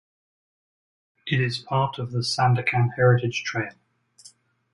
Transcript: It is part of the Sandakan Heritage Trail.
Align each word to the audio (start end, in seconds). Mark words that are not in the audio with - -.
It 1.27 1.39
is 1.39 1.59
part 1.59 1.99
of 1.99 2.11
the 2.11 2.21
Sandakan 2.21 2.95
Heritage 2.95 3.43
Trail. 3.43 3.73